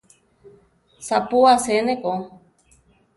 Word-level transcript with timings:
Sapú 1.07 1.37
asé 1.53 1.75
ne 1.85 1.95
ko. 2.01 2.13